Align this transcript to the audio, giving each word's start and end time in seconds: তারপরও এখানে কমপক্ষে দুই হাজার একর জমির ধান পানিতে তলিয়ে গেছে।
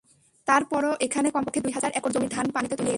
তারপরও 0.47 0.91
এখানে 1.05 1.27
কমপক্ষে 1.35 1.61
দুই 1.65 1.73
হাজার 1.77 1.91
একর 1.93 2.11
জমির 2.13 2.31
ধান 2.31 2.45
পানিতে 2.55 2.75
তলিয়ে 2.75 2.85
গেছে। 2.85 2.89